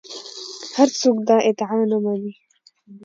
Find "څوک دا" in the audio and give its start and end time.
0.99-1.37